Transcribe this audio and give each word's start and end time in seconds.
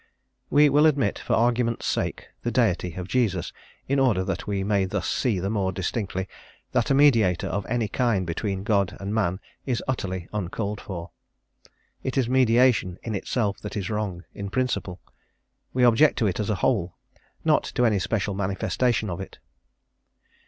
We 0.49 0.67
will 0.67 0.87
admit, 0.87 1.19
for 1.19 1.33
argument's 1.35 1.85
sake, 1.85 2.29
the 2.41 2.49
Deity 2.49 2.95
of 2.95 3.07
Jesus, 3.07 3.53
in 3.87 3.99
order 3.99 4.23
that 4.23 4.47
we 4.47 4.63
may 4.63 4.85
thus 4.85 5.07
see 5.07 5.39
the 5.39 5.51
more 5.51 5.71
distinctly 5.71 6.27
that 6.71 6.89
a 6.89 6.95
mediator 6.95 7.45
of 7.45 7.67
any 7.67 7.87
kind 7.87 8.25
between 8.25 8.63
God 8.63 8.97
and 8.99 9.13
man 9.13 9.39
is 9.67 9.83
utterly 9.87 10.27
uncalled 10.33 10.81
for. 10.81 11.11
It 12.01 12.17
is 12.17 12.27
mediation, 12.27 12.97
in 13.03 13.13
itself, 13.13 13.59
that 13.59 13.77
is 13.77 13.91
wrong 13.91 14.23
in 14.33 14.49
principle; 14.49 14.99
we 15.71 15.83
object 15.83 16.17
to 16.17 16.25
it 16.25 16.39
as 16.39 16.49
a 16.49 16.55
whole, 16.65 16.95
not 17.45 17.63
to 17.75 17.85
any 17.85 17.99
special 17.99 18.33
manifestation 18.33 19.07
of 19.07 19.21
it. 19.21 19.37